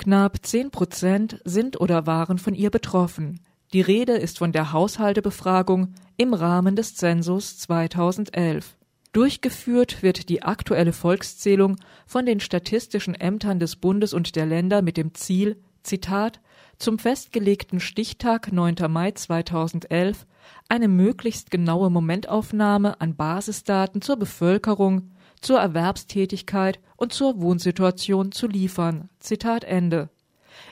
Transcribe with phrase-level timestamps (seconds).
[0.00, 3.38] Knapp 10 Prozent sind oder waren von ihr betroffen.
[3.74, 8.78] Die Rede ist von der Haushaltebefragung im Rahmen des Zensus 2011.
[9.12, 11.76] Durchgeführt wird die aktuelle Volkszählung
[12.06, 16.40] von den statistischen Ämtern des Bundes und der Länder mit dem Ziel, Zitat,
[16.78, 18.76] zum festgelegten Stichtag 9.
[18.88, 20.26] Mai 2011
[20.70, 25.10] eine möglichst genaue Momentaufnahme an Basisdaten zur Bevölkerung,
[25.40, 29.08] zur Erwerbstätigkeit und zur Wohnsituation zu liefern.
[29.18, 30.10] Zitat Ende.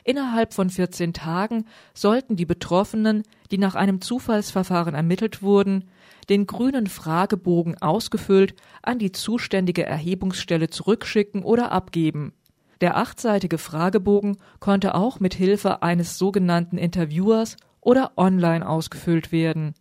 [0.03, 5.85] Innerhalb von 14 Tagen sollten die Betroffenen, die nach einem Zufallsverfahren ermittelt wurden,
[6.29, 12.33] den grünen Fragebogen ausgefüllt an die zuständige Erhebungsstelle zurückschicken oder abgeben.
[12.81, 19.73] Der achtseitige Fragebogen konnte auch mit Hilfe eines sogenannten Interviewers oder online ausgefüllt werden.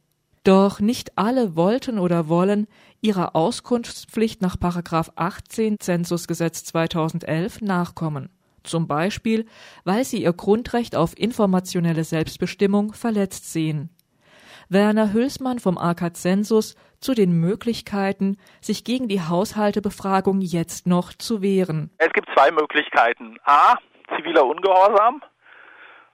[0.43, 2.67] Doch nicht alle wollten oder wollen
[3.01, 8.31] ihrer Auskunftspflicht nach 18 Zensusgesetz 2011 nachkommen.
[8.65, 9.47] Zum Beispiel,
[9.85, 13.91] weil sie ihr Grundrecht auf informationelle Selbstbestimmung verletzt sehen.
[14.69, 21.41] Werner Hülsmann vom AK Zensus zu den Möglichkeiten, sich gegen die Haushaltebefragung jetzt noch zu
[21.41, 21.91] wehren.
[21.99, 23.39] Es gibt zwei Möglichkeiten.
[23.45, 23.77] A,
[24.15, 25.23] ziviler Ungehorsam.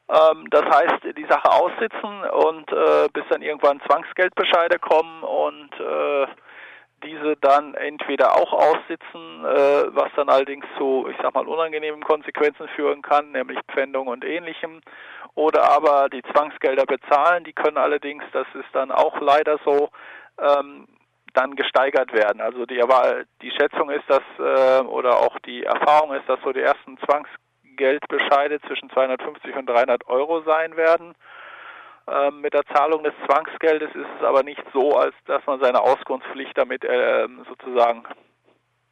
[0.09, 6.27] Ähm, das heißt, die Sache aussitzen und äh, bis dann irgendwann Zwangsgeldbescheide kommen und äh,
[7.05, 12.69] diese dann entweder auch aussitzen, äh, was dann allerdings zu, ich sag mal, unangenehmen Konsequenzen
[12.69, 14.81] führen kann, nämlich Pfändung und ähnlichem,
[15.35, 19.91] oder aber die Zwangsgelder bezahlen, die können allerdings, das ist dann auch leider so,
[20.39, 20.87] ähm,
[21.35, 22.41] dann gesteigert werden.
[22.41, 22.81] Also die,
[23.43, 28.61] die Schätzung ist, dass äh, oder auch die Erfahrung ist, dass so die ersten Zwangsgeldbescheide
[28.63, 31.15] zwischen 250 und 300 Euro sein werden.
[32.07, 35.81] Ähm, mit der Zahlung des Zwangsgeldes ist es aber nicht so, als dass man seine
[35.81, 38.05] Auskunftspflicht damit äh, sozusagen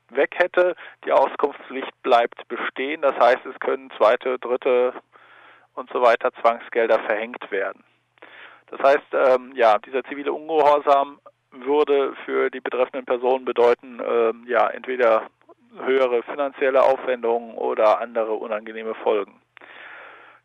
[0.09, 0.75] weg hätte.
[1.05, 3.03] Die Auskunftspflicht bleibt bestehen.
[3.03, 4.95] Das heißt, es können zweite, dritte
[5.75, 7.85] und so weiter Zwangsgelder verhängt werden.
[8.71, 14.69] Das heißt, ähm, ja, dieser zivile Ungehorsam würde für die betreffenden Personen bedeuten, ähm, ja,
[14.69, 15.29] entweder
[15.85, 19.41] höhere finanzielle Aufwendungen oder andere unangenehme Folgen.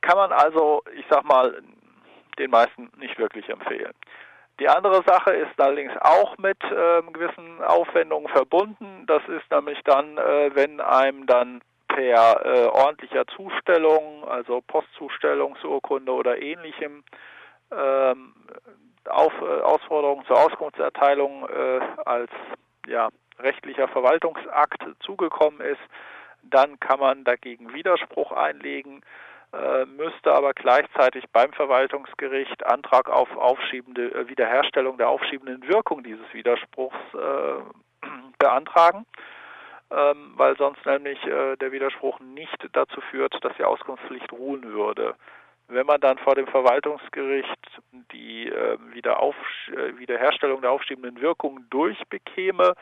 [0.02, 1.62] Kann man also, ich sag mal,
[2.40, 3.94] den meisten nicht wirklich empfehlen.
[4.59, 9.06] Die andere Sache ist allerdings auch mit äh, gewissen Aufwendungen verbunden.
[9.06, 16.42] Das ist nämlich dann, äh, wenn einem dann per äh, ordentlicher Zustellung, also Postzustellungsurkunde oder
[16.42, 17.03] ähnlichem,
[17.72, 18.34] ähm,
[19.06, 22.31] auf, äh, Ausforderungen zur Auskunftserteilung äh, als
[22.88, 23.09] ja,
[23.40, 25.81] rechtlicher Verwaltungsakt zugekommen ist,
[26.44, 29.02] dann kann man dagegen Widerspruch einlegen.
[29.53, 36.34] Äh, müsste aber gleichzeitig beim Verwaltungsgericht Antrag auf aufschiebende äh, Wiederherstellung der aufschiebenden Wirkung dieses
[36.34, 38.06] Widerspruchs äh,
[38.40, 39.06] beantragen,
[39.90, 45.16] ähm, weil sonst nämlich äh, der Widerspruch nicht dazu führt, dass die Auskunftspflicht ruhen würde.
[45.69, 47.81] Wenn man dann vor dem Verwaltungsgericht
[48.12, 52.74] die äh, Wiederherstellung der aufschiebenden Wirkung durchbekäme,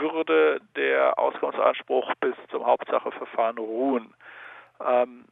[0.00, 4.14] würde der Auskunftsanspruch bis zum Hauptsacheverfahren ruhen.
[4.86, 5.24] Ähm,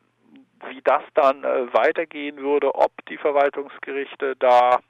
[0.69, 4.81] wie das dann äh, weitergehen würde, ob die Verwaltungsgerichte da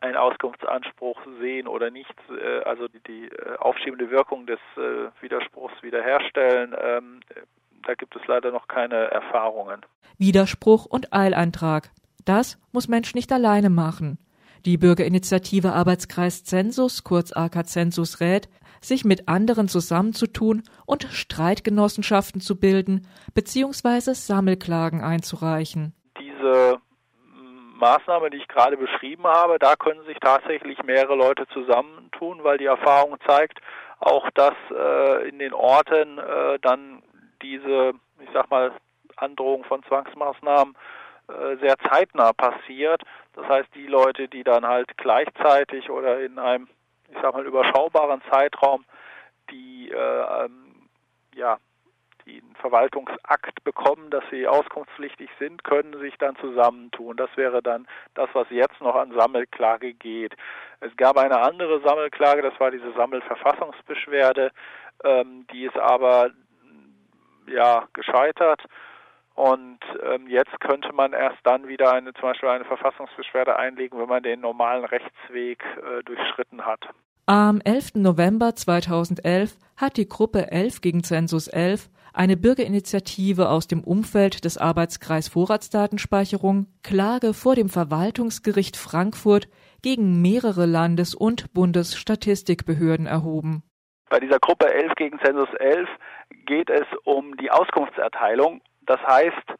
[0.00, 4.60] einen Auskunftsanspruch sehen oder nicht, äh, also die, äh, aufschiebende Wirkung des
[5.20, 7.20] Widerspruchs wiederherstellen, ähm,
[7.86, 9.80] da gibt es leider noch keine Erfahrungen.
[10.18, 11.90] Widerspruch und Eilantrag.
[12.24, 14.18] Das muss Mensch nicht alleine machen.
[14.66, 18.48] Die Bürgerinitiative Arbeitskreis Zensus, kurz AK Zensus rät,
[18.80, 24.14] sich mit anderen zusammenzutun und Streitgenossenschaften zu bilden bzw.
[24.14, 25.94] Sammelklagen einzureichen.
[26.18, 26.78] Diese
[27.78, 32.64] Maßnahme, die ich gerade beschrieben habe, da können sich tatsächlich mehrere Leute zusammentun, weil die
[32.64, 33.60] Erfahrung zeigt,
[34.00, 37.04] auch dass äh, in den Orten äh, dann
[37.40, 38.72] diese, ich sag mal,
[39.16, 40.74] Androhung von Zwangsmaßnahmen
[41.28, 43.02] äh, sehr zeitnah passiert.
[43.36, 46.68] Das heißt, die Leute, die dann halt gleichzeitig oder in einem
[47.10, 48.84] ich sag mal, überschaubaren Zeitraum
[49.50, 50.88] die, äh, ähm,
[51.34, 51.58] ja,
[52.26, 57.16] den Verwaltungsakt bekommen, dass sie auskunftspflichtig sind, können sich dann zusammentun.
[57.16, 60.34] Das wäre dann das, was jetzt noch an Sammelklage geht.
[60.80, 64.50] Es gab eine andere Sammelklage, das war diese Sammelverfassungsbeschwerde,
[65.04, 66.30] ähm, die ist aber
[67.46, 68.60] ja gescheitert.
[69.36, 74.08] Und ähm, jetzt könnte man erst dann wieder eine, zum Beispiel eine Verfassungsbeschwerde einlegen, wenn
[74.08, 76.88] man den normalen Rechtsweg äh, durchschritten hat.
[77.26, 77.96] Am 11.
[77.96, 84.56] November 2011 hat die Gruppe 11 gegen Zensus 11, eine Bürgerinitiative aus dem Umfeld des
[84.56, 89.48] Arbeitskreis Vorratsdatenspeicherung, Klage vor dem Verwaltungsgericht Frankfurt
[89.82, 93.62] gegen mehrere Landes- und Bundesstatistikbehörden erhoben.
[94.08, 95.88] Bei dieser Gruppe 11 gegen Zensus 11
[96.46, 99.54] geht es um die Auskunftserteilung Das heißt,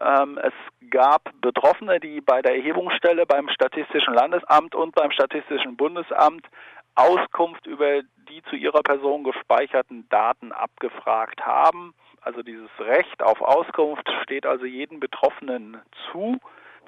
[0.00, 0.52] ähm, es
[0.90, 6.46] gab Betroffene, die bei der Erhebungsstelle beim Statistischen Landesamt und beim Statistischen Bundesamt
[6.94, 11.94] Auskunft über die zu ihrer Person gespeicherten Daten abgefragt haben.
[12.22, 15.80] Also dieses Recht auf Auskunft steht also jedem Betroffenen
[16.10, 16.38] zu,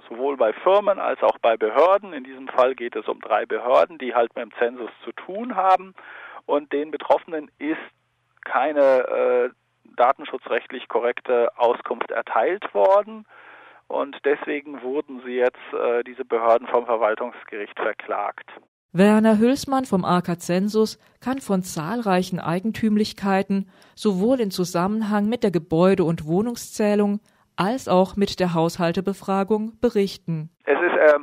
[0.09, 2.13] sowohl bei Firmen als auch bei Behörden.
[2.13, 5.55] In diesem Fall geht es um drei Behörden, die halt mit dem Zensus zu tun
[5.55, 5.95] haben.
[6.47, 7.77] Und den Betroffenen ist
[8.45, 9.51] keine äh,
[9.97, 13.27] datenschutzrechtlich korrekte Auskunft erteilt worden.
[13.87, 18.51] Und deswegen wurden sie jetzt, äh, diese Behörden, vom Verwaltungsgericht verklagt.
[18.93, 26.05] Werner Hülsmann vom AK Zensus kann von zahlreichen Eigentümlichkeiten sowohl in Zusammenhang mit der Gebäude-
[26.05, 27.21] und Wohnungszählung
[27.57, 30.51] als auch mit der Haushaltebefragung berichten.
[30.65, 31.19] Es ist äh,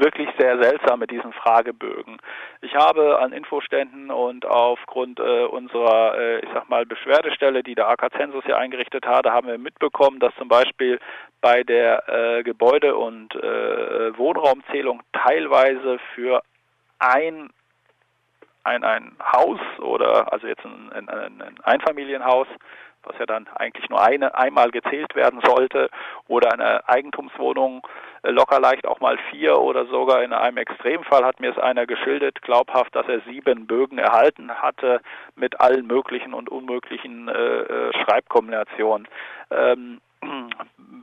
[0.00, 2.18] wirklich sehr seltsam mit diesen Fragebögen.
[2.62, 7.88] Ich habe an Infoständen und aufgrund äh, unserer, äh, ich sag mal, Beschwerdestelle, die der
[7.88, 10.98] AK Zensus hier eingerichtet hatte, haben wir mitbekommen, dass zum Beispiel
[11.40, 16.42] bei der äh, Gebäude- und äh, Wohnraumzählung teilweise für
[16.98, 17.50] ein
[18.64, 21.08] ein, ein Haus oder also jetzt ein, ein,
[21.42, 22.46] ein Einfamilienhaus,
[23.02, 25.88] was ja dann eigentlich nur eine einmal gezählt werden sollte,
[26.28, 27.86] oder eine Eigentumswohnung
[28.22, 31.86] äh, locker leicht auch mal vier oder sogar in einem Extremfall hat mir es einer
[31.86, 35.00] geschildert, glaubhaft, dass er sieben Bögen erhalten hatte
[35.34, 39.08] mit allen möglichen und unmöglichen äh, äh Schreibkombinationen.
[39.50, 40.00] Ähm,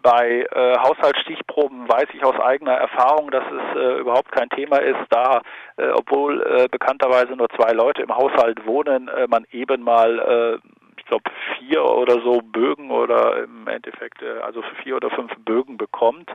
[0.02, 5.06] bei äh, Haushaltsstichproben weiß ich aus eigener Erfahrung, dass es äh, überhaupt kein Thema ist,
[5.10, 5.42] da
[5.78, 10.20] äh, obwohl äh, bekannterweise nur zwei Leute im Haushalt wohnen, äh, man eben mal
[10.64, 15.32] äh, ich glaube vier oder so Bögen oder im Endeffekt äh, also vier oder fünf
[15.40, 16.30] Bögen bekommt.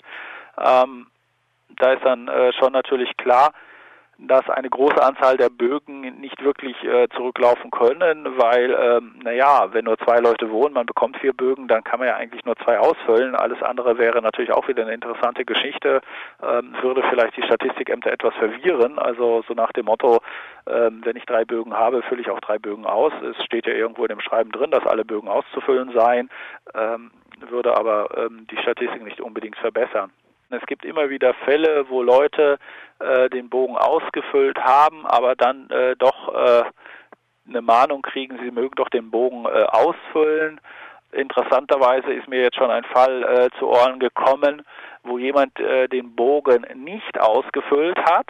[0.59, 1.07] Ähm,
[1.79, 3.53] da ist dann äh, schon natürlich klar,
[4.29, 9.85] dass eine große Anzahl der Bögen nicht wirklich äh, zurücklaufen können, weil, ähm, naja, wenn
[9.85, 12.79] nur zwei Leute wohnen, man bekommt vier Bögen, dann kann man ja eigentlich nur zwei
[12.79, 13.35] ausfüllen.
[13.35, 16.01] Alles andere wäre natürlich auch wieder eine interessante Geschichte,
[16.43, 18.99] ähm, würde vielleicht die Statistikämter etwas verwirren.
[18.99, 20.21] Also so nach dem Motto,
[20.67, 23.13] ähm, wenn ich drei Bögen habe, fülle ich auch drei Bögen aus.
[23.23, 26.31] Es steht ja irgendwo in dem Schreiben drin, dass alle Bögen auszufüllen seien,
[26.75, 27.11] ähm,
[27.51, 30.13] würde aber ähm, die Statistik nicht unbedingt verbessern.
[30.53, 32.59] Es gibt immer wieder Fälle, wo Leute
[32.99, 36.65] äh, den Bogen ausgefüllt haben, aber dann äh, doch äh,
[37.49, 40.61] eine Mahnung kriegen, sie mögen doch den Bogen äh, ausfüllen.
[41.11, 44.63] Interessanterweise ist mir jetzt schon ein Fall äh, zu Ohren gekommen,
[45.05, 48.29] wo jemand äh, den Bogen nicht ausgefüllt hat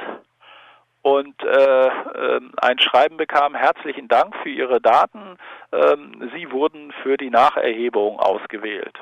[1.03, 5.37] und äh, äh, ein Schreiben bekam, herzlichen Dank für Ihre Daten,
[5.73, 8.97] ähm, Sie wurden für die Nacherhebung ausgewählt.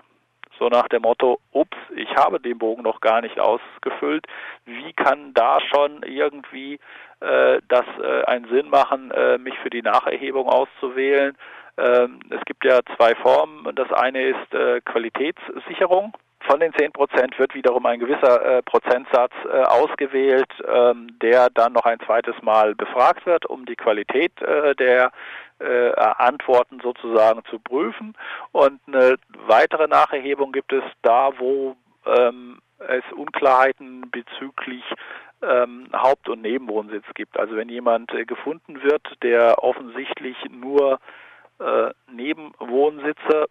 [0.61, 4.27] So nach dem Motto, ups, ich habe den Bogen noch gar nicht ausgefüllt.
[4.67, 6.79] Wie kann da schon irgendwie
[7.21, 11.35] äh, das äh, einen Sinn machen, äh, mich für die Nacherhebung auszuwählen?
[11.79, 13.75] Ähm, es gibt ja zwei Formen.
[13.75, 16.12] Das eine ist äh, Qualitätssicherung.
[16.41, 21.73] Von den 10 Prozent wird wiederum ein gewisser äh, Prozentsatz äh, ausgewählt, ähm, der dann
[21.73, 25.11] noch ein zweites Mal befragt wird, um die Qualität äh, der
[25.61, 28.15] äh, Antworten sozusagen zu prüfen.
[28.53, 29.17] Und eine
[29.47, 31.77] weitere Nacherhebung gibt es da, wo
[32.07, 34.85] ähm, es Unklarheiten bezüglich
[35.43, 37.39] ähm, Haupt- und Nebenwohnsitz gibt.
[37.39, 40.99] Also wenn jemand äh, gefunden wird, der offensichtlich nur
[41.59, 43.47] äh, Nebenwohnsitze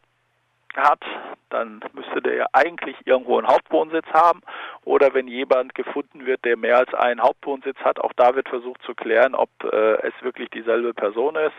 [0.75, 1.03] hat,
[1.50, 4.42] dann müsste der ja eigentlich irgendwo einen Hauptwohnsitz haben.
[4.85, 8.81] Oder wenn jemand gefunden wird, der mehr als einen Hauptwohnsitz hat, auch da wird versucht
[8.83, 11.56] zu klären, ob äh, es wirklich dieselbe Person ist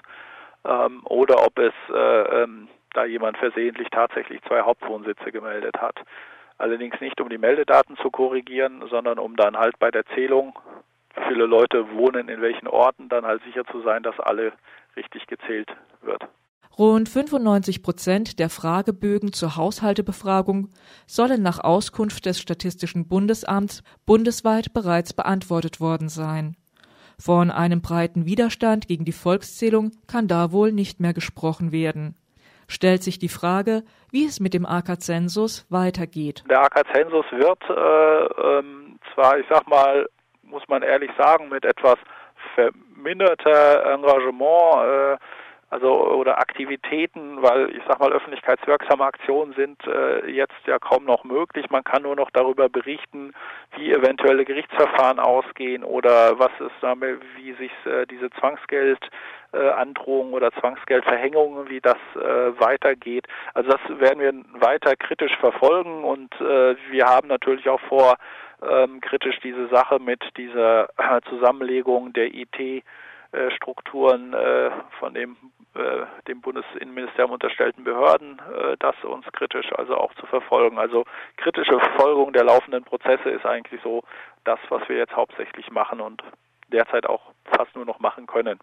[0.65, 5.97] ähm, oder ob es äh, ähm, da jemand versehentlich tatsächlich zwei Hauptwohnsitze gemeldet hat.
[6.59, 10.59] Allerdings nicht, um die Meldedaten zu korrigieren, sondern um dann halt bei der Zählung,
[11.15, 14.53] wie viele Leute wohnen in welchen Orten, dann halt sicher zu sein, dass alle
[14.97, 15.71] richtig gezählt
[16.03, 16.23] wird.
[16.79, 20.71] Rund 95 Prozent der Fragebögen zur Haushaltebefragung
[21.07, 26.57] sollen nach Auskunft des Statistischen Bundesamts bundesweit bereits beantwortet worden sein.
[27.21, 32.17] Von einem breiten Widerstand gegen die Volkszählung kann da wohl nicht mehr gesprochen werden.
[32.67, 36.45] Stellt sich die Frage, wie es mit dem AK-Zensus weitergeht.
[36.49, 40.09] Der AK-Zensus wird äh, ähm, zwar, ich sag mal,
[40.45, 41.97] muss man ehrlich sagen, mit etwas
[42.55, 45.17] verminderter Engagement äh,
[45.71, 51.23] also oder Aktivitäten, weil ich sag mal öffentlichkeitswirksame Aktionen sind äh, jetzt ja kaum noch
[51.23, 51.71] möglich.
[51.71, 53.33] Man kann nur noch darüber berichten,
[53.77, 60.51] wie eventuelle Gerichtsverfahren ausgehen oder was ist damit, wie sich äh, diese Zwangsgeldandrohungen äh, oder
[60.53, 63.29] Zwangsgeldverhängungen, wie das äh, weitergeht.
[63.55, 68.17] Also das werden wir weiter kritisch verfolgen und äh, wir haben natürlich auch vor,
[68.69, 70.91] ähm, kritisch diese Sache mit dieser
[71.31, 72.85] Zusammenlegung der IT
[73.57, 75.37] Strukturen äh, von dem
[75.75, 80.79] äh, dem Bundesinnenministerium unterstellten Behörden, äh, das uns kritisch also auch zu verfolgen.
[80.79, 81.05] Also
[81.37, 84.03] kritische Verfolgung der laufenden Prozesse ist eigentlich so
[84.45, 86.23] das, was wir jetzt hauptsächlich machen und
[86.73, 88.59] derzeit auch fast nur noch machen können.